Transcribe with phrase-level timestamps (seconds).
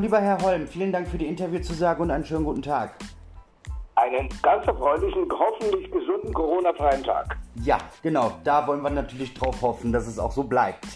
[0.00, 2.96] Lieber Herr Holm, vielen Dank für die Interviewzusage und einen schönen guten Tag.
[3.94, 7.36] Einen ganz erfreulichen, hoffentlich gesunden, Corona-freien Tag.
[7.62, 8.32] Ja, genau.
[8.42, 10.86] Da wollen wir natürlich drauf hoffen, dass es auch so bleibt.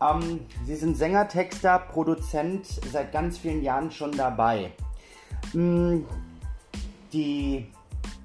[0.00, 4.72] Ähm, Sie sind Sänger, Texter, Produzent, seit ganz vielen Jahren schon dabei.
[5.52, 6.06] Hm,
[7.12, 7.66] die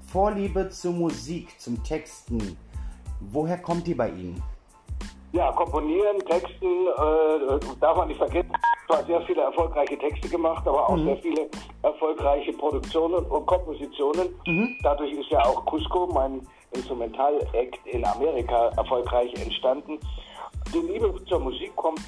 [0.07, 2.57] Vorliebe zur Musik, zum Texten,
[3.19, 4.41] woher kommt die bei Ihnen?
[5.33, 8.53] Ja, komponieren, texten, äh, darf man nicht vergessen.
[8.87, 11.05] Zwar sehr viele erfolgreiche Texte gemacht, aber auch mhm.
[11.05, 11.49] sehr viele
[11.81, 14.29] erfolgreiche Produktionen und Kompositionen.
[14.45, 14.77] Mhm.
[14.83, 19.99] Dadurch ist ja auch Cusco, mein Instrumental-Act in Amerika, erfolgreich entstanden.
[20.73, 22.01] Die Liebe zur Musik kommt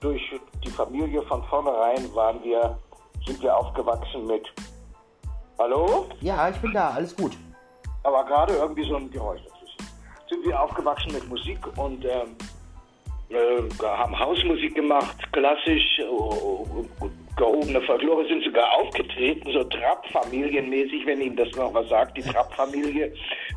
[0.00, 0.22] durch
[0.64, 1.22] die Familie.
[1.22, 2.78] Von vornherein waren wir,
[3.26, 4.52] sind wir aufgewachsen mit
[5.58, 6.06] Hallo?
[6.20, 7.36] Ja, ich bin da, alles gut.
[8.02, 9.96] Aber gerade irgendwie so ein Geräusch dazwischen.
[10.28, 12.36] Sind wir aufgewachsen mit Musik und ähm,
[13.34, 21.36] äh, haben Hausmusik gemacht, klassisch, äh, gehobene Folklore, sind sogar aufgetreten, so Trapp-Familienmäßig, wenn Ihnen
[21.36, 23.12] das noch was sagt, die Trapp-Familie,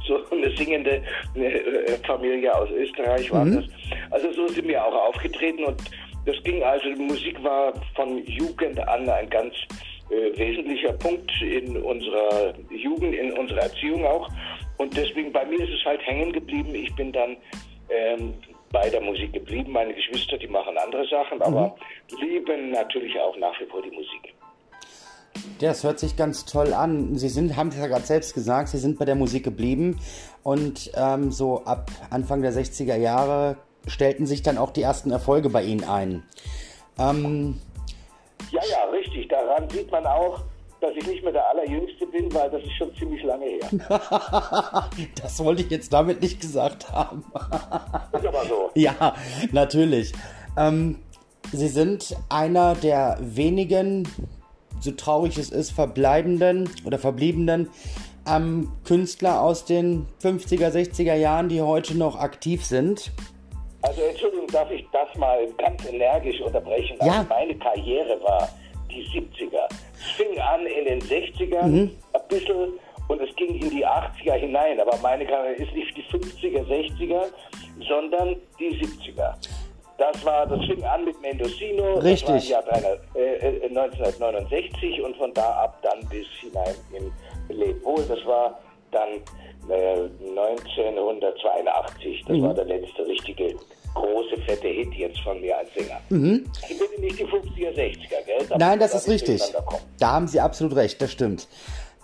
[0.08, 1.02] so eine singende
[1.36, 3.58] äh, Familie aus Österreich war mhm.
[3.58, 3.66] das.
[4.12, 5.82] Also so sind wir auch aufgetreten und
[6.26, 9.54] das ging also, die Musik war von Jugend an ein ganz
[10.10, 14.30] äh, wesentlicher Punkt in unserer Jugend, in unserer Erziehung auch.
[14.78, 16.76] Und deswegen bei mir ist es halt hängen geblieben.
[16.76, 17.38] Ich bin dann
[17.90, 18.34] ähm,
[18.72, 19.72] bei der Musik geblieben.
[19.72, 21.76] Meine Geschwister, die machen andere Sachen, aber
[22.12, 22.18] mhm.
[22.20, 24.34] lieben natürlich auch nach wie vor die Musik.
[25.60, 27.16] Das hört sich ganz toll an.
[27.16, 30.00] Sie sind, haben es ja gerade selbst gesagt, Sie sind bei der Musik geblieben
[30.44, 35.50] und ähm, so ab Anfang der 60er Jahre stellten sich dann auch die ersten Erfolge
[35.50, 36.24] bei Ihnen ein.
[37.00, 37.60] Ähm,
[38.52, 39.30] ja, ja, richtig.
[39.30, 40.42] Daran sieht man auch,
[40.82, 43.70] dass ich nicht mehr der Allerjüngste bin, weil das ist schon ziemlich lange her.
[45.22, 47.26] das wollte ich jetzt damit nicht gesagt haben.
[48.14, 48.70] ist aber so.
[48.76, 49.16] Ja,
[49.52, 50.14] natürlich.
[50.58, 51.00] Ähm,
[51.54, 54.08] Sie sind einer der wenigen,
[54.82, 57.70] so traurig es ist, verbleibenden oder verbliebenen
[58.30, 63.12] ähm, Künstler aus den 50er, 60er Jahren, die heute noch aktiv sind.
[63.82, 66.98] Also Entschuldigung, darf ich das mal ganz energisch unterbrechen?
[67.00, 67.20] Ja.
[67.20, 68.50] Also meine Karriere war
[68.92, 69.70] die 70er.
[70.00, 71.92] Es fing an in den 60ern, mhm.
[72.14, 72.74] ein bisschen,
[73.08, 74.80] und es ging in die 80er hinein.
[74.80, 77.24] Aber meine Karriere ist nicht die 50er, 60er,
[77.88, 79.34] sondern die 70er.
[79.98, 82.28] Das war, das fing an mit Mendocino, Richtig.
[82.28, 87.12] das war im Jahr 300, äh, 1969 und von da ab dann bis hinein in
[87.58, 88.06] Leben wohl.
[88.08, 88.60] Das war
[88.92, 89.10] dann
[89.70, 92.26] äh, 1982.
[92.28, 92.44] Das mhm.
[92.44, 93.56] war der letzte richtige
[93.98, 96.00] große, fette Hit jetzt von mir als Sänger.
[96.10, 96.46] Mhm.
[96.70, 98.46] Ich bin nicht die 50er, 60er, gell?
[98.50, 99.42] Da Nein, das ist richtig.
[100.00, 101.48] Da haben Sie absolut recht, das stimmt.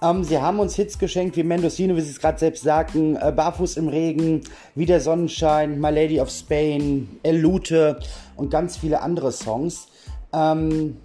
[0.01, 3.31] Ähm, Sie haben uns Hits geschenkt wie Mendocino, wie Sie es gerade selbst sagten, äh,
[3.31, 4.41] Barfuß im Regen,
[4.75, 7.99] Wie der Sonnenschein, My Lady of Spain, El Lute
[8.35, 9.87] und ganz viele andere Songs.
[10.33, 10.97] Ähm,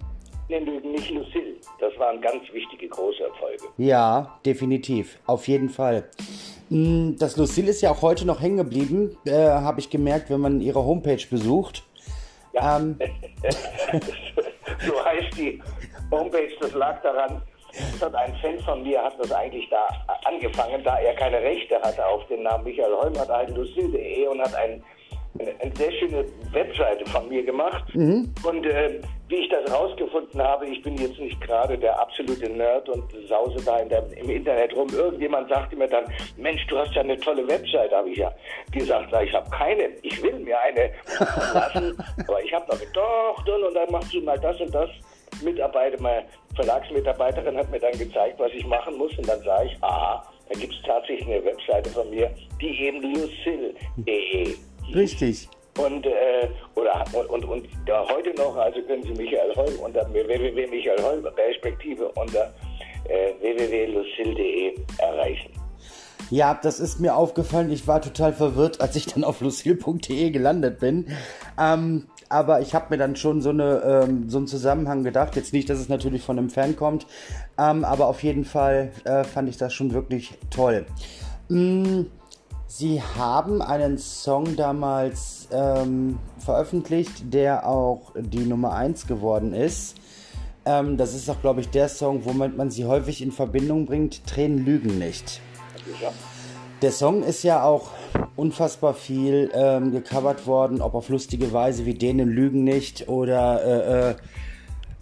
[0.49, 1.55] Nein, nicht Lucille.
[1.79, 3.63] Das waren ganz wichtige, große Erfolge.
[3.77, 5.19] Ja, definitiv.
[5.27, 6.09] Auf jeden Fall.
[6.69, 10.39] Hm, das Lucille ist ja auch heute noch hängen geblieben, äh, habe ich gemerkt, wenn
[10.39, 11.83] man ihre Homepage besucht.
[12.53, 12.77] Ja.
[12.77, 12.99] Ähm.
[14.87, 15.61] so heißt die
[16.11, 17.41] Homepage, das lag daran,
[18.01, 19.87] hat ein Fan von mir, hat das eigentlich da
[20.25, 24.41] angefangen, da er keine Rechte hatte auf den Namen Michael Holm, hat ein Lucille.de und
[24.41, 24.83] hat ein
[25.39, 27.83] eine sehr schöne Webseite von mir gemacht.
[27.93, 28.33] Mhm.
[28.43, 32.89] Und äh, wie ich das rausgefunden habe, ich bin jetzt nicht gerade der absolute Nerd
[32.89, 34.87] und sause da der, im Internet rum.
[34.91, 36.05] Irgendjemand sagte mir dann,
[36.37, 38.33] Mensch, du hast ja eine tolle Webseite, habe ich ja
[38.71, 39.13] gesagt.
[39.23, 39.89] Ich habe keine.
[40.01, 40.91] Ich will mir eine
[41.53, 41.97] lassen,
[42.27, 44.89] aber ich habe noch doch, doch, und dann machst du mal das und das.
[45.43, 49.15] Mitarbeiter, meine Verlagsmitarbeiterin hat mir dann gezeigt, was ich machen muss.
[49.17, 52.29] Und dann sah ich, aha, da gibt es tatsächlich eine Webseite von mir,
[52.59, 54.55] die eben lucille.de
[54.93, 55.49] Richtig.
[55.77, 60.11] Und, äh, oder, und, und, und ja, heute noch, also können Sie Michael Holm unter
[60.11, 62.53] www.michaelholm respektive unter
[63.05, 65.51] äh, www.lucille.de erreichen.
[66.29, 67.71] Ja, das ist mir aufgefallen.
[67.71, 71.07] Ich war total verwirrt, als ich dann auf lucille.de gelandet bin.
[71.59, 75.35] Ähm, aber ich habe mir dann schon so, eine, ähm, so einen Zusammenhang gedacht.
[75.35, 77.07] Jetzt nicht, dass es natürlich von einem Fan kommt,
[77.57, 80.85] ähm, aber auf jeden Fall äh, fand ich das schon wirklich toll.
[81.47, 82.03] Mm,
[82.71, 89.97] Sie haben einen Song damals ähm, veröffentlicht, der auch die Nummer 1 geworden ist.
[90.65, 94.23] Ähm, das ist auch, glaube ich, der Song, womit man sie häufig in Verbindung bringt.
[94.27, 95.41] Tränen lügen nicht.
[95.99, 96.11] Ja.
[96.83, 97.89] Der Song ist ja auch
[98.35, 104.09] unfassbar viel ähm, gecovert worden, ob auf lustige Weise wie Dänen lügen nicht oder äh,
[104.11, 104.15] äh,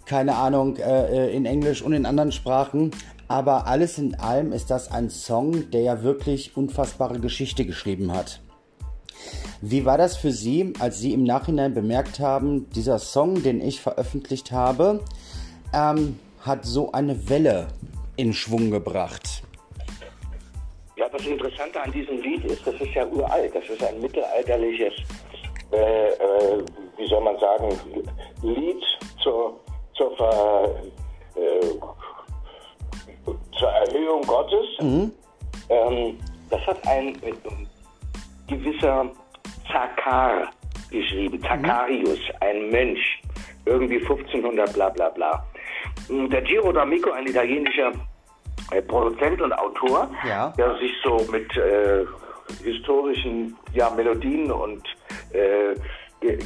[0.06, 2.92] keine Ahnung äh, äh in Englisch und in anderen Sprachen.
[3.28, 8.40] Aber alles in allem ist das ein Song, der ja wirklich unfassbare Geschichte geschrieben hat.
[9.60, 13.80] Wie war das für Sie, als Sie im Nachhinein bemerkt haben, dieser Song, den ich
[13.80, 15.00] veröffentlicht habe,
[15.74, 17.68] ähm, hat so eine Welle
[18.16, 19.42] in Schwung gebracht?
[20.96, 23.54] Ja, das Interessante an diesem Lied ist, das ist ja uralt.
[23.54, 24.94] Das ist ein mittelalterliches,
[25.72, 26.64] äh, äh,
[26.96, 27.68] wie soll man sagen,
[28.42, 28.82] Lied
[29.22, 29.58] zur,
[29.94, 30.74] zur, Ver,
[31.36, 31.74] äh,
[33.58, 34.66] zur Erhöhung Gottes.
[34.80, 35.12] Mhm.
[35.68, 36.18] Ähm,
[36.50, 37.16] das hat ein
[38.46, 39.06] gewisser
[39.70, 40.48] Zakar
[40.90, 42.34] geschrieben, Zakarius, mhm.
[42.40, 43.22] ein Mönch,
[43.66, 45.44] irgendwie 1500 bla bla bla.
[46.08, 47.92] Der Giro D'Amico, ein italienischer
[48.70, 50.52] äh, Produzent und Autor, ja.
[50.56, 52.04] der sich so mit äh,
[52.62, 54.82] historischen ja, Melodien und
[55.32, 55.74] äh,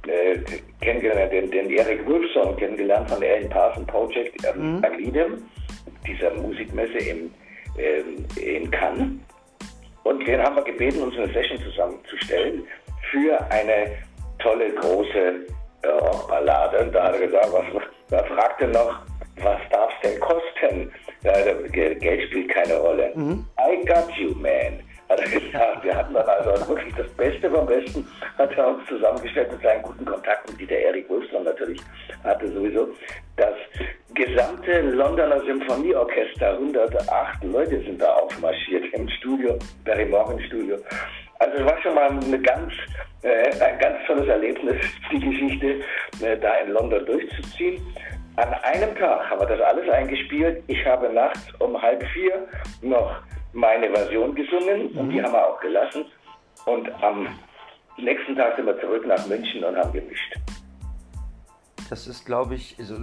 [0.09, 0.39] äh,
[0.81, 4.99] kennengelernt, den, den Eric Wolfson kennengelernt von der Ellen Parson Project ähm, mhm.
[4.99, 5.43] Lidem,
[6.07, 7.31] dieser Musikmesse im,
[7.77, 8.03] äh,
[8.41, 9.19] in Cannes.
[10.05, 12.65] Und den haben wir gebeten, uns eine Session zusammenzustellen
[13.11, 13.99] für eine
[14.41, 15.47] tolle, große
[15.83, 16.79] äh, Rockballade.
[16.79, 19.01] Und da hat er gesagt, was, da fragte noch,
[19.43, 20.93] was darf es denn kosten?
[21.23, 21.33] Ja,
[21.71, 23.13] Geld spielt keine Rolle.
[23.15, 23.45] Mhm.
[23.59, 24.83] I got you, man
[25.13, 25.85] hat er gesagt.
[25.85, 28.07] Wir hatten dann also wirklich das Beste vom Besten,
[28.39, 31.81] hat er uns zusammengestellt mit seinen guten Kontakten, die der Eric Wilson natürlich
[32.25, 32.89] hatte sowieso.
[33.37, 33.55] Das
[34.15, 40.77] gesamte Londoner Symphonieorchester, 108 Leute sind da aufmarschiert im Studio, Barry Morgan Studio.
[41.39, 42.73] Also es war schon mal eine ganz,
[43.23, 44.77] äh, ein ganz tolles Erlebnis,
[45.11, 45.81] die Geschichte
[46.25, 47.83] äh, da in London durchzuziehen.
[48.37, 50.63] An einem Tag haben wir das alles eingespielt.
[50.67, 52.49] Ich habe nachts um halb vier
[52.81, 53.17] noch
[53.53, 55.25] meine Version gesungen und die mhm.
[55.25, 56.07] haben wir auch gelassen.
[56.65, 57.29] Und am
[57.99, 60.35] nächsten Tag sind wir zurück nach München und haben gemischt.
[61.91, 62.97] Das ist, glaube ich, also,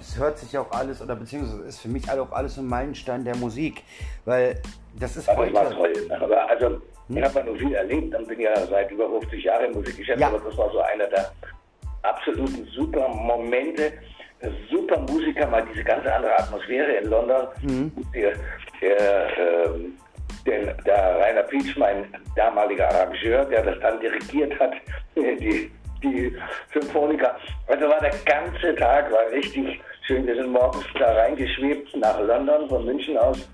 [0.00, 3.36] es hört sich auch alles, oder beziehungsweise ist für mich auch alles ein Meilenstein der
[3.36, 3.84] Musik,
[4.24, 4.60] weil
[4.98, 5.54] das ist das heute...
[5.54, 5.92] war toll.
[6.10, 7.16] Aber also, hm?
[7.16, 10.18] ich habe ja nur viel erlebt und bin ja seit über 50 Jahren im Musikgeschäft,
[10.18, 10.26] ja.
[10.26, 11.30] aber das war so einer der
[12.02, 13.92] absoluten super Momente,
[14.70, 17.46] super Musiker, mal diese ganze andere Atmosphäre in London.
[17.62, 17.92] Mhm.
[18.14, 18.32] Der,
[18.80, 19.94] der, ähm,
[20.46, 22.06] den, der Rainer Pietsch, mein
[22.36, 24.72] damaliger Arrangeur, der das dann dirigiert hat,
[25.16, 25.70] die,
[26.02, 26.36] die
[26.72, 27.36] Symphoniker.
[27.66, 30.26] Also war der ganze Tag war richtig schön.
[30.26, 33.48] Wir sind morgens da reingeschwebt nach London von München aus.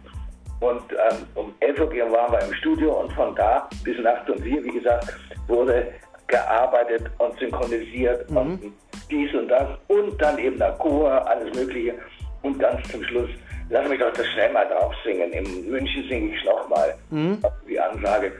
[0.60, 4.38] Und ähm, um 11 Uhr waren wir im Studio und von da bis nachts um
[4.40, 5.12] 4, wie gesagt,
[5.48, 5.92] wurde
[6.28, 8.36] gearbeitet und synchronisiert mhm.
[8.36, 8.72] und
[9.10, 11.94] dies und das und dann eben der Chor, alles Mögliche.
[12.42, 13.30] Und ganz zum Schluss,
[13.70, 15.32] lass mich doch das schnell mal drauf singen.
[15.32, 16.94] In München singe ich nochmal.
[17.10, 17.38] Mhm.
[17.68, 18.32] Die Ansage.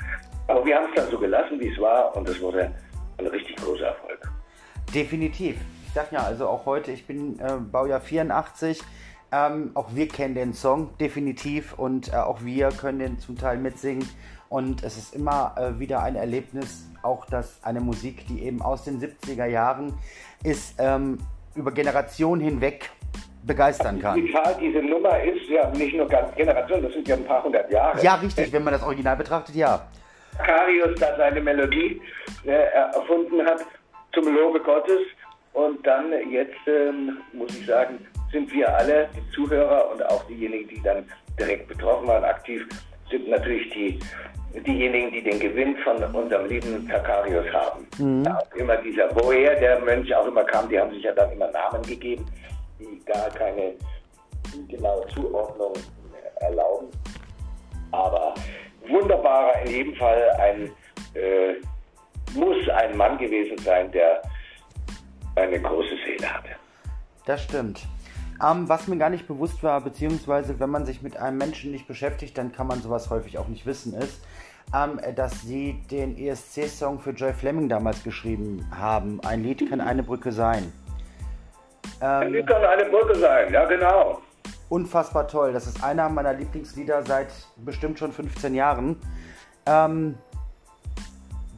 [0.48, 2.72] Aber wir haben es dann so gelassen, wie es war, und es wurde
[3.18, 4.30] ein richtig großer Erfolg.
[4.92, 5.56] Definitiv.
[5.86, 8.82] Ich sag ja, also auch heute, ich bin äh, Baujahr 84.
[9.32, 13.56] Ähm, auch wir kennen den Song definitiv und äh, auch wir können den zum Teil
[13.56, 14.06] mitsingen.
[14.50, 18.84] Und es ist immer äh, wieder ein Erlebnis, auch dass eine Musik, die eben aus
[18.84, 19.94] den 70er Jahren
[20.44, 21.18] ist, ähm,
[21.54, 22.90] über Generationen hinweg
[23.44, 24.22] begeistern kann.
[24.32, 27.70] Zahl, diese Nummer ist ja nicht nur ganz Generation, das sind ja ein paar hundert
[27.70, 28.02] Jahre.
[28.02, 29.86] Ja, richtig, wenn man das Original betrachtet, ja.
[30.44, 32.00] Karius da seine Melodie
[32.44, 33.64] äh, erfunden hat
[34.12, 35.00] zum Lobe Gottes
[35.52, 37.98] und dann jetzt, ähm, muss ich sagen,
[38.32, 41.04] sind wir alle, die Zuhörer und auch diejenigen, die dann
[41.38, 42.66] direkt betroffen waren, aktiv,
[43.10, 43.98] sind natürlich die
[44.60, 47.86] diejenigen, die den Gewinn von unserem lieben Takarius haben.
[47.98, 48.24] Mhm.
[48.24, 51.30] Ja, auch immer dieser, woher der Mönch auch immer kam, die haben sich ja dann
[51.32, 52.26] immer Namen gegeben,
[52.78, 53.72] die gar keine
[54.68, 55.72] genaue Zuordnung
[56.40, 56.88] erlauben.
[57.92, 58.34] Aber
[58.88, 60.70] wunderbarer, in jedem Fall ein,
[61.14, 61.54] äh,
[62.34, 64.22] muss ein Mann gewesen sein, der
[65.36, 66.50] eine große Seele hatte.
[67.24, 67.86] Das stimmt.
[68.40, 71.86] Ähm, was mir gar nicht bewusst war, beziehungsweise wenn man sich mit einem Menschen nicht
[71.88, 74.20] beschäftigt, dann kann man sowas häufig auch nicht wissen, ist,
[74.74, 79.20] ähm, dass sie den ESC-Song für Joy Fleming damals geschrieben haben.
[79.24, 80.72] Ein Lied kann eine Brücke sein.
[82.00, 84.20] Ähm, Ein Lied kann eine Brücke sein, ja genau.
[84.68, 85.52] Unfassbar toll.
[85.52, 88.96] Das ist einer meiner Lieblingslieder seit bestimmt schon 15 Jahren.
[89.66, 90.16] Ähm,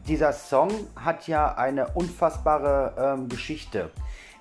[0.06, 3.90] dieser Song hat ja eine unfassbare ähm, Geschichte.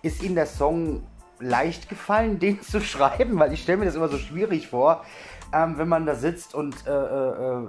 [0.01, 1.03] Ist Ihnen der Song
[1.43, 3.39] leicht gefallen, den zu schreiben?
[3.39, 5.05] Weil ich stelle mir das immer so schwierig vor,
[5.53, 7.67] ähm, wenn man da sitzt und äh, äh,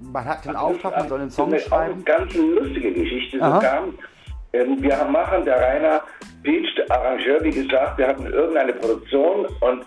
[0.00, 1.94] man hat den Auftrag, man soll einen Song das ist schreiben.
[1.94, 3.84] Eine ganz lustige Geschichte sogar.
[4.52, 6.02] Ähm, wir machen, der Rainer
[6.42, 9.84] Peach, der Arrangeur, wie gesagt, wir hatten irgendeine Produktion und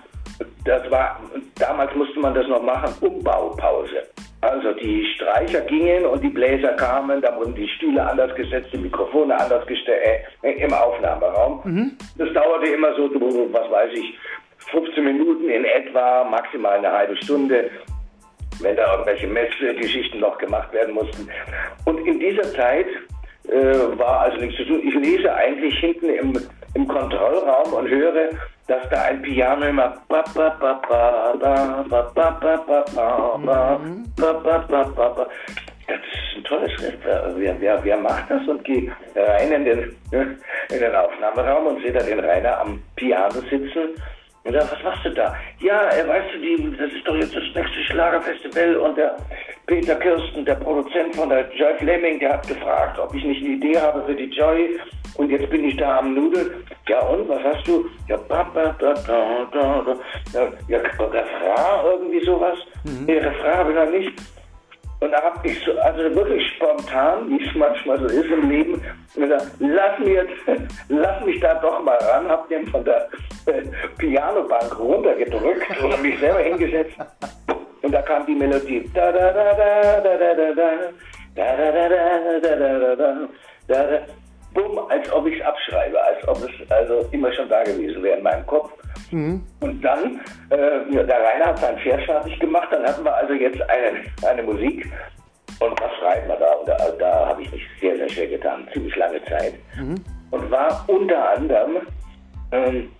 [0.66, 1.20] das war,
[1.56, 4.08] damals musste man das noch machen, Umbaupause.
[4.44, 8.78] Also die Streicher gingen und die Bläser kamen, da wurden die Stühle anders gesetzt, die
[8.78, 10.02] Mikrofone anders gestellt
[10.42, 11.62] äh, im Aufnahmeraum.
[11.64, 11.98] Mhm.
[12.18, 13.10] Das dauerte immer so,
[13.54, 14.18] was weiß ich,
[14.72, 17.70] 15 Minuten in etwa, maximal eine halbe Stunde,
[18.62, 21.30] wenn da irgendwelche Messgeschichten noch gemacht werden mussten.
[21.86, 22.88] Und in dieser Zeit
[23.48, 24.82] äh, war also nichts zu tun.
[24.84, 26.38] Ich lese eigentlich hinten im,
[26.74, 28.30] im Kontrollraum und höre,
[28.68, 29.98] dass da ein Piano immer
[35.88, 36.96] das ist ein tolles Riff.
[37.04, 38.48] Wer, wer, wer macht das?
[38.48, 43.42] Und gehe rein in den, in den Aufnahmeraum und sehe da den Rainer am Piano
[43.50, 43.90] sitzen
[44.52, 45.36] dann, was machst du da?
[45.62, 49.16] Ja, äh, weißt du, die, das ist doch jetzt das nächste Schlagerfestival und der
[49.68, 53.56] Peter Kirsten, der Produzent von der Joy Fleming, der hat gefragt, ob ich nicht eine
[53.56, 54.78] Idee habe für die Joy.
[55.16, 56.66] Und jetzt bin ich da am Nudeln.
[56.90, 57.86] Ja, und was hast du?
[58.10, 59.96] Ja, ba, ba, da, da, da,
[60.34, 60.48] da.
[60.68, 61.06] Ja, Refrain,
[61.86, 62.58] irgendwie sowas.
[62.84, 63.06] Mhm.
[63.06, 64.12] Nee, Refrain habe ich noch nicht.
[65.04, 68.82] Und da habe ich so, also wirklich spontan, wie es manchmal so ist im Leben,
[69.14, 70.26] gesagt, lass, mir,
[70.88, 73.10] lass mich da doch mal ran, hab den von der
[73.48, 73.64] äh,
[73.98, 76.96] Pianobank runtergedrückt und mich selber hingesetzt.
[77.82, 78.90] Und da kam die Melodie.
[78.94, 80.72] Da da da da da da da da
[81.36, 81.90] da da da
[82.40, 83.28] da da da da
[83.68, 84.00] da da
[84.54, 88.20] bumm, als ob ich es abschreibe, als ob es also immer schon da gewesen wäre
[88.20, 88.72] in meinem Kopf.
[89.14, 89.44] Mhm.
[89.62, 93.62] Und dann, äh, der Rainer hat sein Pferd fertig gemacht, dann hatten wir also jetzt
[93.70, 94.92] eine, eine Musik.
[95.60, 96.54] Und was schreiben wir da?
[96.54, 99.54] Und da, da habe ich mich sehr, sehr schwer getan, ziemlich lange Zeit.
[99.78, 99.96] Mhm.
[100.32, 101.78] Und war unter anderem
[102.52, 102.92] ähm,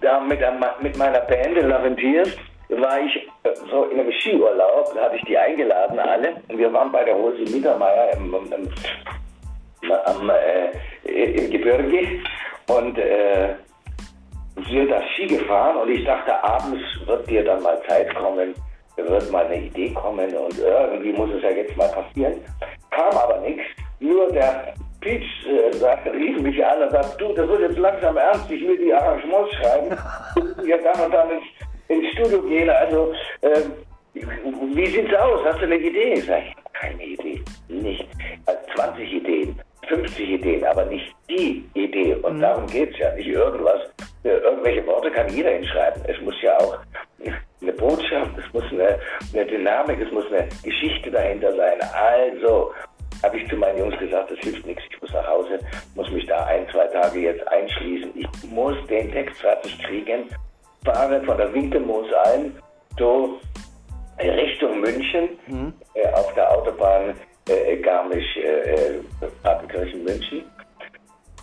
[0.00, 0.40] da mit,
[0.80, 2.30] mit meiner Band Laventiers
[2.68, 6.34] war ich äh, so in einem Skiurlaub, da habe ich die eingeladen alle.
[6.48, 8.68] Und wir waren bei der Hose Mittermeier im, im
[10.04, 12.20] am, äh, im Gebirge
[12.66, 13.54] und äh,
[14.64, 18.54] sind da Ski gefahren und ich dachte, abends wird dir dann mal Zeit kommen,
[18.96, 22.40] wird mal eine Idee kommen und irgendwie muss es ja jetzt mal passieren.
[22.90, 23.62] Kam aber nichts,
[24.00, 28.50] nur der Peach äh, rief mich an und sagte, du, das wird jetzt langsam ernst,
[28.50, 29.96] ich will die Arrangements schreiben.
[30.66, 31.44] ja, dann und dann ins,
[31.88, 33.60] ins Studio gehen, also äh,
[34.14, 35.40] wie sieht's aus?
[35.44, 36.16] Hast du eine Idee?
[36.22, 38.08] Sag ich, keine Idee, nicht.
[38.46, 39.60] Also 20 Ideen.
[39.88, 42.14] 50 Ideen, aber nicht die Idee.
[42.22, 42.40] Und mhm.
[42.40, 43.14] darum geht es ja.
[43.14, 43.80] Nicht irgendwas.
[44.26, 46.02] Äh, irgendwelche Worte kann jeder hinschreiben.
[46.08, 46.78] Es muss ja auch
[47.62, 48.98] eine Botschaft, es muss eine,
[49.32, 51.78] eine Dynamik, es muss eine Geschichte dahinter sein.
[51.92, 52.72] Also
[53.22, 54.82] habe ich zu meinen Jungs gesagt, das hilft nichts.
[54.90, 55.60] Ich muss nach Hause,
[55.94, 58.10] muss mich da ein, zwei Tage jetzt einschließen.
[58.16, 60.24] Ich muss den Text fertig kriegen.
[60.84, 62.52] Fahre von der Winkelmoosalm
[62.98, 63.40] so
[64.18, 65.72] Richtung München mhm.
[65.94, 67.14] äh, auf der Autobahn
[67.48, 68.98] äh, Garmisch, äh,
[70.04, 70.44] München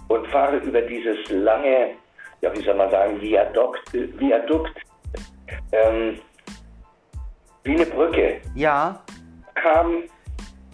[0.09, 1.91] und fahre über dieses lange,
[2.43, 4.73] ja wie soll man sagen, Viadukt, Viadukt
[5.71, 6.19] ähm,
[7.63, 8.41] wie eine Brücke.
[8.55, 9.01] Ja.
[9.55, 10.03] Kam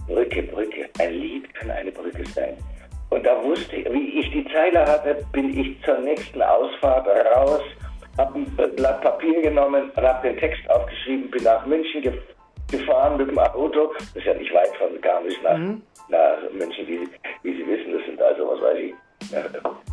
[0.07, 0.89] Brücke, Brücke.
[0.99, 2.57] Ein Lied kann eine Brücke sein.
[3.11, 7.61] Und da wusste ich, wie ich die Zeile hatte, bin ich zur nächsten Ausfahrt raus,
[8.17, 12.35] habe ein Blatt Papier genommen und habe den Text aufgeschrieben, bin nach München gefahren
[12.71, 13.91] gefahren mit dem Auto.
[13.97, 15.81] Das ist ja nicht weit von Garmisch nach, mhm.
[16.09, 16.99] nach München, wie,
[17.43, 17.93] wie, Sie wissen.
[17.93, 18.93] Das sind also, was weiß ich,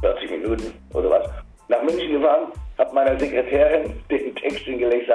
[0.00, 1.28] 40 Minuten oder was.
[1.68, 5.10] Nach München gefahren, habe meiner Sekretärin den Text hingelegt,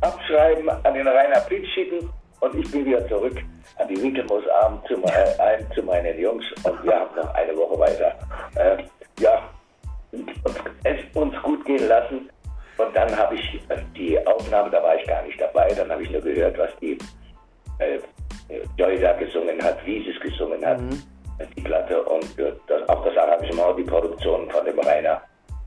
[0.00, 2.08] abschreiben, an den Rainer Pitsch schicken
[2.40, 3.36] und ich bin wieder zurück
[3.78, 8.14] an die Winkelmoosabend zu, äh, zu meinen Jungs und wir haben noch eine Woche weiter
[8.56, 8.82] äh,
[9.20, 9.42] ja,
[10.84, 12.28] es uns gut gehen lassen.
[12.78, 13.60] Und dann habe ich
[13.94, 16.96] die Aufnahme, da war ich gar nicht dabei, dann habe ich nur gehört, was die
[17.78, 17.98] äh,
[18.78, 21.02] Joy da gesungen hat, wie sie es gesungen hat, mhm.
[21.56, 22.26] die Platte und
[22.66, 25.20] das, auch das Arrangement, die Produktion von dem Rainer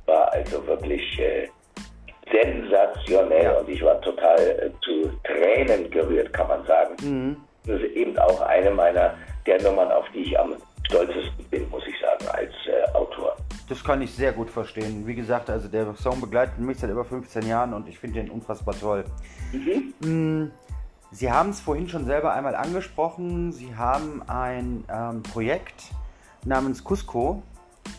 [0.05, 1.47] war also wirklich äh,
[2.31, 3.59] sensationell ja.
[3.59, 6.95] und ich war total äh, zu Tränen gerührt, kann man sagen.
[7.01, 7.37] Mhm.
[7.65, 10.55] Das ist eben auch eine meiner der Nummern, auf die ich am
[10.85, 13.35] stolzesten bin, muss ich sagen, als äh, Autor.
[13.69, 15.07] Das kann ich sehr gut verstehen.
[15.07, 18.29] Wie gesagt, also der Song begleitet mich seit über 15 Jahren und ich finde den
[18.29, 19.05] unfassbar toll.
[19.51, 19.93] Mhm.
[20.07, 20.51] Mm,
[21.11, 23.51] Sie haben es vorhin schon selber einmal angesprochen.
[23.51, 25.91] Sie haben ein ähm, Projekt
[26.43, 27.43] namens Cusco.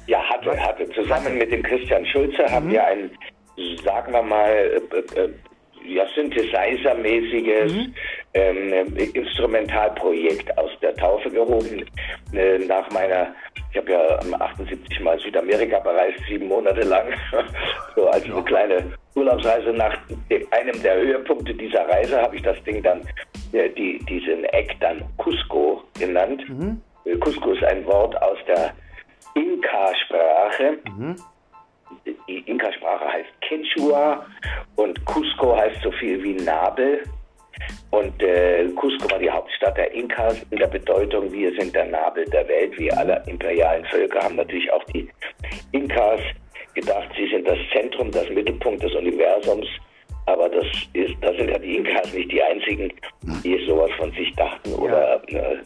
[0.06, 0.88] Ja, hatte, hatte.
[0.90, 1.36] Zusammen hatte.
[1.36, 2.50] mit dem Christian Schulze mhm.
[2.50, 3.10] haben wir ein,
[3.84, 5.30] sagen wir mal, äh, äh,
[5.86, 7.94] ja, Synthesizer-mäßiges mhm.
[8.34, 11.84] ähm, Instrumentalprojekt aus der Taufe gehoben.
[12.32, 13.34] Äh, nach meiner,
[13.70, 17.06] ich habe ja 78 Mal Südamerika bereist, sieben Monate lang,
[17.94, 18.34] so als ja.
[18.34, 19.72] eine kleine Urlaubsreise.
[19.72, 19.96] Nach
[20.50, 23.02] einem der Höhepunkte dieser Reise habe ich das Ding dann,
[23.52, 26.42] äh, die, diesen Eck dann Cusco genannt.
[26.48, 26.80] Mhm.
[27.04, 28.72] Äh, Cusco ist ein Wort aus der
[29.34, 30.78] Inka-Sprache.
[30.96, 31.16] Mhm
[32.28, 34.24] die Inka-Sprache heißt Quechua
[34.76, 37.02] und Cusco heißt so viel wie Nabel.
[37.90, 42.24] Und äh, Cusco war die Hauptstadt der Inkas in der Bedeutung, wir sind der Nabel
[42.26, 45.08] der Welt, wie alle imperialen Völker haben natürlich auch die
[45.72, 46.20] Inkas
[46.74, 49.66] gedacht, sie sind das Zentrum, das Mittelpunkt des Universums.
[50.26, 52.92] Aber das ist, da sind ja die Inkas nicht die einzigen,
[53.44, 55.58] die sowas von sich dachten oder äh,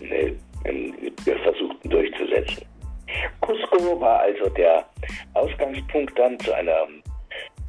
[0.00, 1.02] ne, ne,
[1.44, 2.66] versuchten durchzusetzen.
[3.40, 4.84] Cusco war also der
[5.34, 6.86] Ausgangspunkt dann zu einer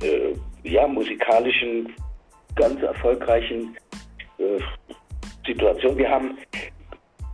[0.03, 1.93] äh, ja, musikalischen,
[2.55, 3.77] ganz erfolgreichen
[4.39, 4.59] äh,
[5.45, 5.97] Situation.
[5.97, 6.37] Wir haben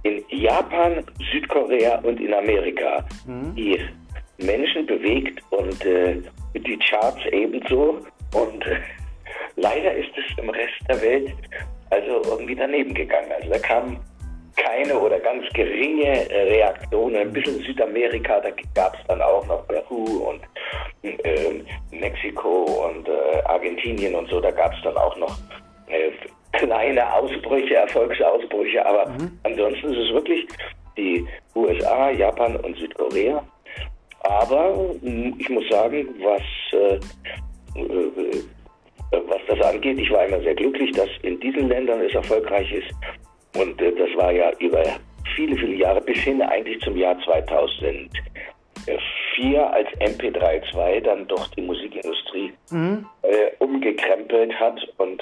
[0.03, 3.55] in Japan, Südkorea und in Amerika mhm.
[3.55, 3.79] die
[4.37, 6.21] Menschen bewegt und äh,
[6.53, 7.99] die Charts ebenso.
[8.33, 8.79] Und äh,
[9.55, 11.33] leider ist es im Rest der Welt
[11.89, 13.31] also irgendwie daneben gegangen.
[13.39, 13.99] Also da kam
[14.55, 17.15] keine oder ganz geringe äh, Reaktionen.
[17.17, 20.41] Ein bisschen Südamerika, da gab es dann auch noch Peru und
[21.03, 25.35] äh, Mexiko und äh, Argentinien und so, da gab es dann auch noch
[25.87, 26.11] äh,
[26.53, 29.39] kleine Ausbrüche, Erfolgsausbrüche, aber mhm.
[29.43, 30.47] ansonsten ist es wirklich
[30.97, 33.43] die USA, Japan und Südkorea.
[34.21, 34.73] Aber
[35.37, 36.41] ich muss sagen, was,
[36.71, 36.95] äh,
[37.75, 38.43] äh,
[39.11, 42.93] was das angeht, ich war immer sehr glücklich, dass in diesen Ländern es erfolgreich ist
[43.55, 44.83] und äh, das war ja über
[45.35, 48.09] viele, viele Jahre bis hin eigentlich zum Jahr 2004,
[49.73, 53.05] als MP3-2 dann doch die Musikindustrie mhm.
[53.21, 55.21] äh, umgekrempelt hat und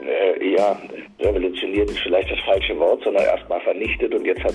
[0.00, 0.80] äh, ja,
[1.20, 4.54] revolutioniert ist vielleicht das falsche Wort, sondern erstmal vernichtet und jetzt hat,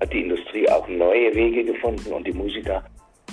[0.00, 2.82] hat die Industrie auch neue Wege gefunden und die Musiker,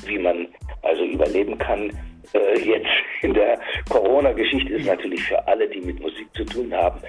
[0.06, 0.48] wie man
[0.84, 1.92] also überleben kann.
[2.34, 2.90] Äh, jetzt
[3.22, 7.00] in der Corona-Geschichte ist natürlich für alle, die mit Musik zu tun haben,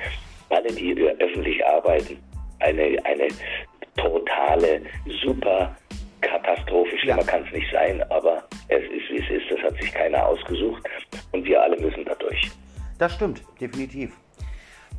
[0.50, 2.18] alle, die öffentlich arbeiten,
[2.61, 3.28] eine, eine
[3.96, 4.82] totale,
[5.22, 5.76] super
[6.20, 6.98] Katastrophe.
[6.98, 7.26] Schlimmer ja.
[7.26, 9.50] kann es nicht sein, aber es ist, wie es ist.
[9.50, 10.82] Das hat sich keiner ausgesucht
[11.32, 12.50] und wir alle müssen da durch.
[12.98, 14.12] Das stimmt, definitiv.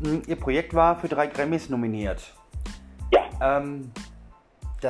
[0.01, 2.33] Hm, Ihr Projekt war für drei Grammys nominiert.
[3.11, 3.57] Ja.
[3.59, 3.91] Ähm,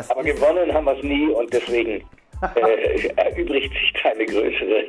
[0.10, 2.04] aber gewonnen haben wir es nie und deswegen
[2.56, 4.86] äh, erübrigt sich keine größere,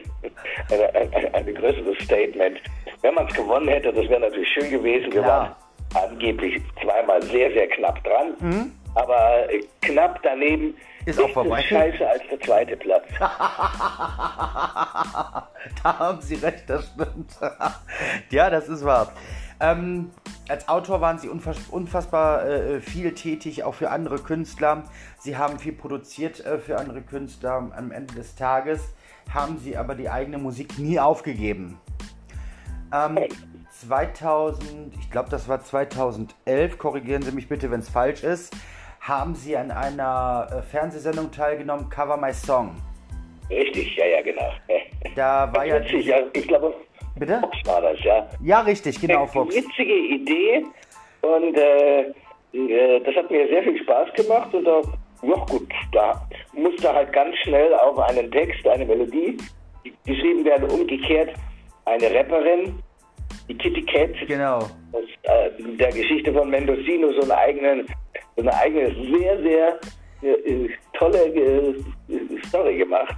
[0.71, 2.61] eine, eine, eine größere Statement.
[3.03, 5.13] Wenn man es gewonnen hätte, das wäre natürlich schön gewesen.
[5.13, 5.55] Wir waren
[5.95, 8.35] angeblich zweimal sehr, sehr knapp dran.
[8.41, 8.73] Mhm.
[8.95, 10.75] Aber äh, knapp daneben
[11.07, 11.63] ist auch vorbei.
[11.63, 13.05] scheiße als der zweite Platz.
[13.19, 13.31] da
[15.85, 17.39] haben Sie recht, das stimmt.
[18.31, 19.13] ja, das ist wahr.
[19.61, 20.11] Ähm,
[20.49, 24.85] als Autor waren Sie unfass unfassbar äh, viel tätig, auch für andere Künstler.
[25.19, 27.71] Sie haben viel produziert äh, für andere Künstler.
[27.77, 28.95] Am Ende des Tages
[29.33, 31.79] haben Sie aber die eigene Musik nie aufgegeben.
[32.93, 33.19] Ähm,
[33.71, 38.55] 2000, ich glaube, das war 2011, korrigieren Sie mich bitte, wenn es falsch ist,
[39.01, 42.75] haben Sie an einer äh, Fernsehsendung teilgenommen, Cover My Song.
[43.49, 44.51] Richtig, ja, ja, genau.
[45.17, 45.81] Da war ja.
[45.83, 46.75] Witzig, ja, ich glaube,
[47.19, 47.41] Bitte?
[47.41, 48.29] Fox war das, ja.
[48.43, 49.55] Ja, richtig, genau, Eine Fox.
[49.55, 50.65] Witzige Idee
[51.23, 52.01] und äh,
[52.53, 54.81] äh, das hat mir sehr viel Spaß gemacht und da,
[55.23, 59.37] ja gut, da musste halt ganz schnell auf einen Text, eine Melodie
[60.05, 61.31] geschrieben werden, umgekehrt
[61.91, 62.83] eine Rapperin
[63.49, 64.11] die Kitty Cat.
[64.27, 64.59] Genau.
[64.93, 67.85] Aus äh, der Geschichte von Mendocino so eine eigene,
[68.37, 69.81] so eine eigene sehr, sehr
[70.23, 71.75] äh, tolle äh,
[72.47, 73.15] Story gemacht.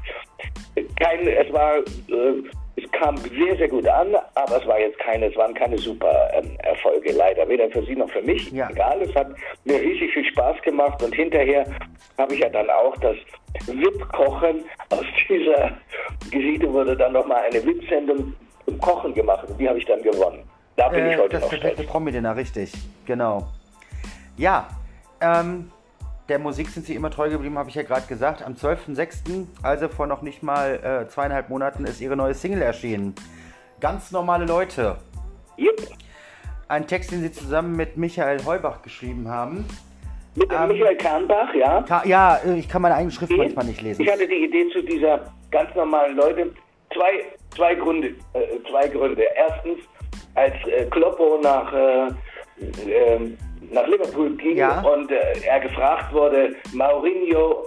[0.99, 1.83] Kein, es war, äh,
[2.77, 6.31] es kam sehr, sehr gut an, aber es war jetzt keine, es waren keine super
[6.33, 7.47] ähm, Erfolge, leider.
[7.47, 8.51] Weder für sie noch für mich.
[8.53, 8.71] Ja.
[8.71, 9.29] Egal, es hat
[9.65, 11.67] mir riesig viel Spaß gemacht und hinterher
[12.17, 13.17] habe ich ja dann auch das
[13.67, 15.73] VIP-Kochen aus dieser
[16.31, 18.33] Geschichte wurde dann nochmal eine VIP-Sendung
[18.83, 20.43] Kochen gemacht und die habe ich dann gewonnen.
[20.77, 22.73] Da bin äh, ich heute das noch Das perfekte Promi-Dinner, richtig.
[23.07, 23.47] Genau.
[24.37, 24.69] Ja,
[25.21, 25.71] ähm,
[26.29, 28.43] der Musik sind sie immer treu geblieben, habe ich ja gerade gesagt.
[28.43, 33.15] Am 12.06., also vor noch nicht mal äh, zweieinhalb Monaten, ist ihre neue Single erschienen.
[33.81, 34.97] Ganz normale Leute.
[35.59, 35.89] Yep.
[36.69, 39.67] Ein Text, den sie zusammen mit Michael Heubach geschrieben haben.
[40.35, 41.83] Mit ähm, Michael Kahnbach, ja?
[41.83, 44.03] Ka ja, ich kann meine eigene Schrift manchmal nicht lesen.
[44.03, 46.51] Ich hatte die Idee zu dieser ganz normalen Leute.
[46.95, 48.09] Zwei Zwei Gründe.
[48.35, 49.25] Äh, zwei Gründe.
[49.35, 49.79] Erstens,
[50.35, 52.09] als äh, Kloppo nach, äh,
[52.89, 53.37] ähm,
[53.71, 54.81] nach Liverpool ging Ja.
[54.81, 57.67] und äh, er gefragt wurde, Mourinho,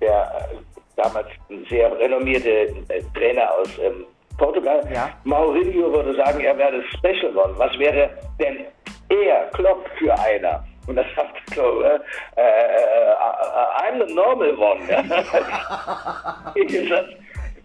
[0.00, 0.56] der äh,
[0.96, 2.50] damals ein sehr renommierte
[2.88, 4.04] äh, Trainer aus ähm,
[4.38, 5.10] Portugal, Ja.
[5.24, 7.54] Mourinho würde sagen, er wäre Special One.
[7.56, 8.64] Was wäre denn
[9.08, 10.64] er, Klopp, für einer?
[10.86, 11.98] Und das sagt Klopp, äh,
[12.36, 14.80] äh, äh, I'm the normal one.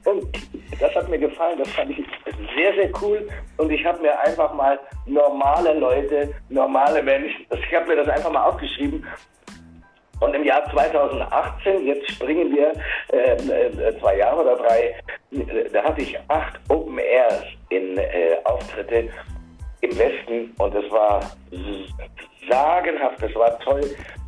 [0.06, 0.28] Und
[0.80, 2.06] das hat mir gefallen, das fand ich
[2.56, 3.28] sehr, sehr cool.
[3.58, 8.32] Und ich habe mir einfach mal normale Leute, normale Menschen, ich habe mir das einfach
[8.32, 9.06] mal aufgeschrieben.
[10.21, 12.71] Und im Jahr 2018, jetzt springen wir
[13.12, 14.95] äh, äh, zwei Jahre oder drei,
[15.32, 19.10] äh, da hatte ich acht Open Airs in äh, Auftritte
[19.82, 21.19] im Westen und es war
[22.49, 23.84] sagenhaft, das war toll.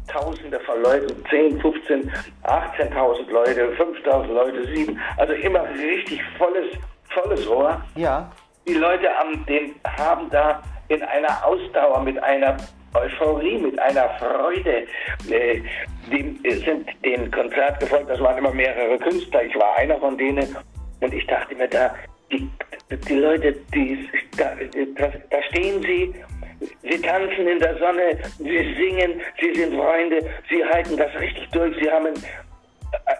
[0.07, 2.11] Tausende von Leuten, 10, 15,
[2.43, 6.75] 18.000 Leute, 5.000 Leute, 7, also immer richtig volles,
[7.09, 8.29] volles Rohr Ja.
[8.67, 12.57] die Leute am, den, haben da in einer Ausdauer, mit einer
[12.93, 14.87] Euphorie, mit einer Freude,
[15.29, 15.61] äh,
[16.09, 18.09] die sind den Konzert gefolgt.
[18.09, 19.43] Das waren immer mehrere Künstler.
[19.43, 20.55] Ich war einer von denen
[21.01, 21.93] und ich dachte mir da,
[22.31, 22.49] die,
[22.91, 24.55] die Leute, die, da,
[25.29, 26.13] da, stehen sie.
[26.81, 31.75] Sie tanzen in der Sonne, sie singen, sie sind Freunde, sie halten das richtig durch,
[31.79, 32.23] sie haben einen,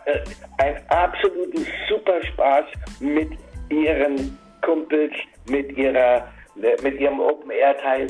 [0.05, 2.65] äh, einen absoluten super Spaß
[2.99, 3.29] mit
[3.69, 5.13] ihren Kumpels,
[5.49, 8.07] mit ihrer, mit ihrem Open Air Teil.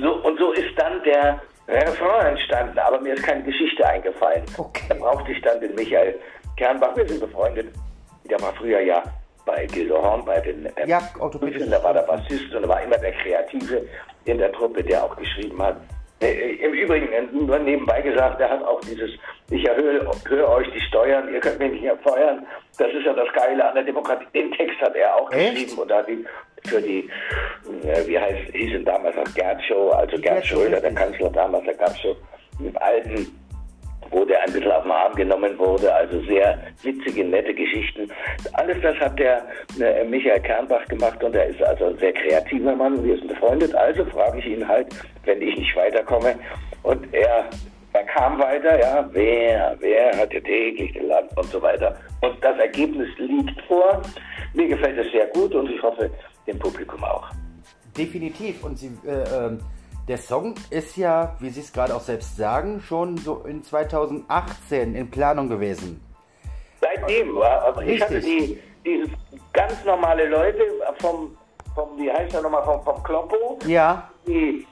[0.00, 4.44] So, und so ist dann der Refrain entstanden, aber mir ist keine Geschichte eingefallen.
[4.56, 4.84] Okay.
[4.88, 6.14] Da brauchte ich dann den Michael
[6.56, 7.74] Kernbach, wir sind befreundet.
[8.30, 9.02] Der war früher ja
[9.44, 12.82] bei Gildo Horn, bei den äh, Ja, orthopädisches da war der Bassist und er war
[12.82, 13.86] immer der Kreative
[14.24, 15.76] in der Truppe, der auch geschrieben hat.
[16.20, 19.10] Äh, Im Übrigen, äh, nur nebenbei gesagt, der hat auch dieses,
[19.50, 22.46] ich erhöhe höre euch die Steuern, ihr könnt mich nicht feuern.
[22.78, 24.26] Das ist ja das Geile an der Demokratie.
[24.34, 25.54] Den Text hat er auch Echt?
[25.54, 26.26] geschrieben und hat ihn
[26.64, 27.10] für die,
[27.86, 30.94] äh, wie heißt, hieß ihn damals noch Gerd Show, also Gerd Schröder, der.
[30.94, 32.16] Kanzler damals, der Gerd Show,
[32.60, 33.43] im alten
[34.10, 35.92] wo der ein bisschen auf den Arm genommen wurde.
[35.94, 38.10] Also sehr witzige, nette Geschichten.
[38.54, 39.42] Alles das hat der
[39.80, 43.04] äh, Michael Kernbach gemacht und er ist also ein sehr kreativer Mann.
[43.04, 43.74] Wir sind befreundet.
[43.74, 44.88] Also frage ich ihn halt,
[45.24, 46.34] wenn ich nicht weiterkomme.
[46.82, 47.48] Und er,
[47.92, 51.96] er kam weiter, ja, wer, wer hat ja täglich gelernt und so weiter.
[52.20, 54.02] Und das Ergebnis liegt vor.
[54.54, 56.10] Mir gefällt es sehr gut und ich hoffe,
[56.46, 57.28] dem Publikum auch.
[57.96, 58.62] Definitiv.
[58.64, 59.58] Und sie, äh, ähm,
[60.08, 64.94] der Song ist ja, wie Sie es gerade auch selbst sagen, schon so in 2018
[64.94, 66.00] in Planung gewesen.
[66.80, 69.10] Seitdem war, also ich hatte die, dieses
[69.52, 70.62] ganz normale Leute
[70.98, 71.36] vom,
[71.74, 74.66] vom wie heißt er nochmal, vom, vom Kloppo, Ja, die,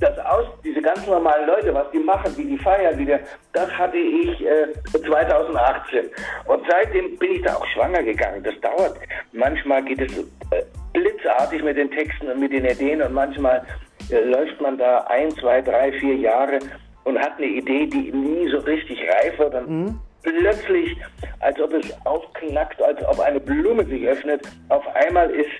[0.00, 3.20] das aus, diese ganz normalen Leute, was die machen, wie die feiern, wie der,
[3.52, 6.08] das hatte ich äh, 2018.
[6.46, 8.42] Und seitdem bin ich da auch schwanger gegangen.
[8.44, 8.96] Das dauert.
[9.32, 10.18] Manchmal geht es
[10.50, 10.62] äh,
[10.92, 13.66] blitzartig mit den Texten und mit den Ideen und manchmal
[14.10, 16.58] läuft man da ein, zwei, drei, vier Jahre
[17.04, 19.54] und hat eine Idee, die nie so richtig reif wird.
[19.54, 20.96] Und plötzlich,
[21.40, 25.50] als ob es aufknackt, als ob eine Blume sich öffnet, auf einmal ist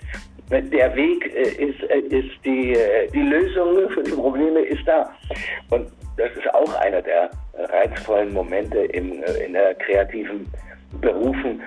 [0.50, 5.10] der Weg äh, ist, äh, ist die, äh, die Lösung für die Probleme ist da.
[5.70, 10.50] Und das ist auch einer der reizvollen Momente äh, in der kreativen
[11.00, 11.62] Berufen,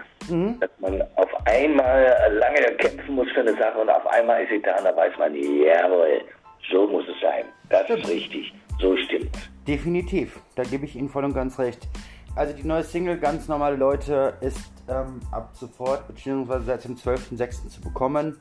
[0.60, 4.62] dass man auf einmal lange kämpfen muss für eine Sache und auf einmal ist sie
[4.62, 6.22] da und da weiß man, jawohl,
[6.70, 7.46] so muss es sein.
[7.70, 8.54] Das ist richtig.
[8.80, 9.38] So stimmt.
[9.68, 10.40] definitiv.
[10.56, 11.88] Da gebe ich Ihnen voll und ganz recht.
[12.36, 17.70] Also die neue Single Ganz normale Leute ist ähm, ab sofort beziehungsweise seit dem 12.06.
[17.70, 18.38] zu bekommen.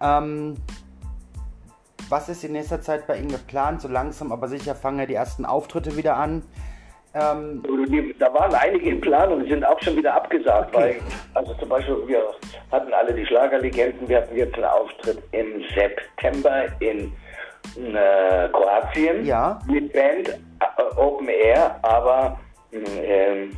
[0.00, 0.56] Ähm,
[2.08, 3.80] was ist in nächster Zeit bei Ihnen geplant?
[3.80, 6.42] So langsam, aber sicher fangen ja die ersten Auftritte wieder an.
[7.14, 7.62] Ähm,
[8.18, 10.96] Da waren einige in Planung, die sind auch schon wieder abgesagt, Okay.
[11.34, 12.22] weil, also zum Beispiel, wir
[12.70, 17.12] hatten alle die Schlagerlegenden, wir hatten jetzt einen Auftritt im September in
[17.94, 19.58] äh, Kroatien Ja.
[19.68, 22.38] mit Band äh, Open Air, aber
[22.72, 23.54] ähm,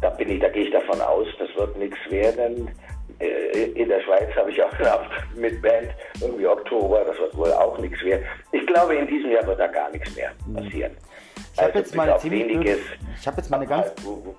[0.00, 2.68] da bin ich, da gehe ich davon aus, das wird nichts werden.
[3.20, 5.88] Äh, In der Schweiz habe ich auch Auftritt mit Band,
[6.20, 8.24] irgendwie Oktober, das wird wohl auch nichts werden.
[8.52, 10.92] Ich glaube, in diesem Jahr wird da gar nichts mehr passieren.
[10.92, 11.07] Mhm.
[11.58, 12.46] Ich habe Also jetzt mal ziemlich
[13.20, 13.92] ich habe jetzt mal eine ganz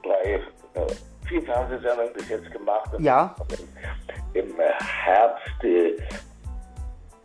[0.03, 0.87] drei, äh,
[1.27, 2.89] vier Fernsehsendungen bis jetzt gemacht.
[2.99, 3.35] Ja.
[4.33, 4.63] Im, äh,
[5.03, 5.97] Herbst äh,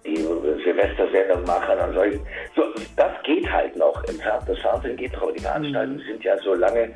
[0.04, 2.20] die Silvestersendung machen und solche.
[2.56, 2.62] So,
[2.96, 4.02] das geht halt noch.
[4.04, 6.06] Im Fer das Fernsehen geht noch, aber die Veranstaltungen Mhm.
[6.08, 6.90] sind ja so lange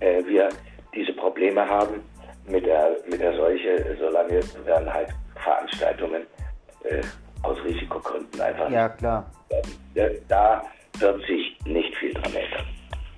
[0.00, 0.48] äh, wir
[0.94, 2.02] diese Probleme haben
[2.46, 5.08] mit der, mit der Seuche, solange werden halt
[5.42, 6.22] Veranstaltungen
[6.84, 7.02] äh,
[7.42, 9.30] aus Risikogründen einfach Ja, klar.
[9.94, 10.62] äh, da
[11.00, 12.66] wird sich nicht viel dran ändern.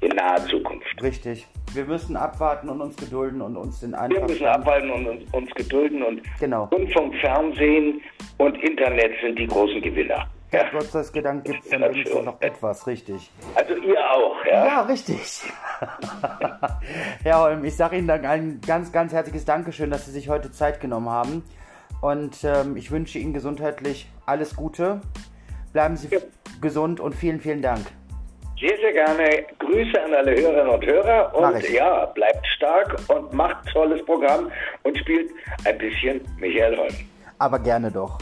[0.01, 1.03] In naher Zukunft.
[1.03, 1.47] Richtig.
[1.75, 4.29] Wir müssen abwarten und uns gedulden und uns den Wir einfach.
[4.29, 6.65] müssen abhalten und uns, uns gedulden und Genau.
[6.73, 8.01] Rundfunk, Fernsehen
[8.39, 10.27] und Internet sind die großen Gewinner.
[10.51, 10.71] Herr Ja.
[10.71, 13.31] Gott sei Dank gibt es dann wenigstens noch etwas, richtig.
[13.55, 14.67] Also ihr auch, ja?
[14.67, 15.43] Ja, richtig.
[17.23, 20.51] Herr Holm, ich sage Ihnen dann ein ganz, ganz herzliches Dankeschön, dass Sie sich heute
[20.51, 21.43] Zeit genommen haben.
[22.01, 25.01] Und ähm, ich wünsche Ihnen gesundheitlich alles Gute.
[25.73, 26.19] Bleiben Sie Ja.
[26.61, 27.87] gesund und vielen, vielen Dank.
[28.61, 29.45] Sehr, sehr gerne.
[29.61, 34.51] Grüße an alle Hörerinnen und Hörer und ja, bleibt stark und macht tolles Programm
[34.83, 35.31] und spielt
[35.65, 36.95] ein bisschen Michael Holm.
[37.39, 38.19] Aber gerne doch.